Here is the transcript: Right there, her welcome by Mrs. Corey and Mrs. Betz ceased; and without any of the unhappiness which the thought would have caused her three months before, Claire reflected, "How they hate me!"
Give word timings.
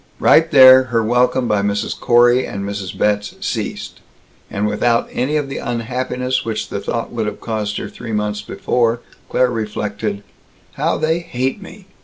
Right 0.19 0.49
there, 0.49 0.85
her 0.85 1.03
welcome 1.03 1.47
by 1.47 1.61
Mrs. 1.61 1.93
Corey 1.99 2.43
and 2.43 2.65
Mrs. 2.65 2.97
Betz 2.97 3.35
ceased; 3.39 3.99
and 4.49 4.65
without 4.65 5.07
any 5.11 5.35
of 5.37 5.47
the 5.47 5.59
unhappiness 5.59 6.43
which 6.43 6.69
the 6.69 6.79
thought 6.79 7.11
would 7.11 7.27
have 7.27 7.39
caused 7.39 7.77
her 7.77 7.87
three 7.87 8.11
months 8.11 8.41
before, 8.41 9.01
Claire 9.29 9.51
reflected, 9.51 10.23
"How 10.73 10.97
they 10.97 11.19
hate 11.19 11.61
me!" 11.61 11.85